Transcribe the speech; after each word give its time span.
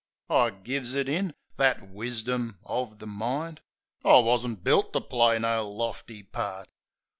I 0.31 0.49
gives 0.49 0.95
it 0.95 1.07
in— 1.07 1.35
that 1.59 1.91
wisdom 1.91 2.57
o' 2.65 2.95
the 2.95 3.05
mind— 3.05 3.61
I 4.03 4.17
wasn't 4.17 4.63
built 4.63 4.93
to 4.93 5.01
play 5.01 5.37
no 5.37 5.69
lofty 5.69 6.23
part. 6.23 6.69